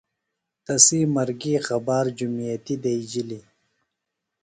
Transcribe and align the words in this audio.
تسی 0.65 0.99
مرگیۡ 1.15 1.61
خبار 1.67 2.05
جُمیتیۡ 2.17 2.81
دئیجِلیۡ. 2.83 3.45